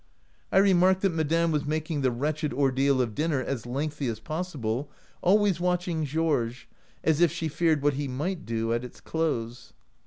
I 0.51 0.57
remarked 0.57 1.01
that 1.03 1.13
madame 1.13 1.51
was 1.51 1.63
making 1.67 2.01
the 2.01 2.09
wretched 2.09 2.53
ordeal 2.53 3.03
of 3.03 3.13
dinner 3.13 3.39
as 3.39 3.67
lengthy 3.67 4.07
as' 4.07 4.19
pos 4.19 4.51
sible, 4.55 4.87
always 5.21 5.59
watching 5.59 6.05
Georges, 6.05 6.65
as 7.03 7.21
if 7.21 7.31
she 7.31 7.47
feared 7.47 7.83
what 7.83 7.93
he 7.93 8.07
might 8.07 8.43
do 8.43 8.73
at 8.73 8.83
its 8.83 8.99
close. 8.99 9.73